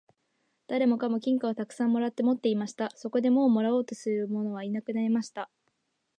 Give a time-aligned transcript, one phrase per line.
[0.65, 2.89] 誰もかも金貨をたくさん貰って持っていました。
[2.97, 5.47] そこでもう貰おうとするものはなくなりました。